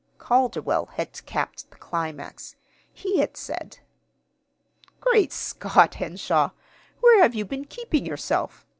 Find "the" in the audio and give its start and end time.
1.69-1.77